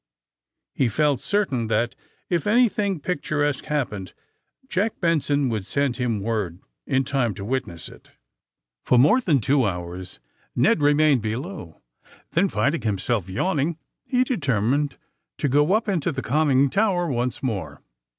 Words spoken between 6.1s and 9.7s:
word in time to witness it. For more than two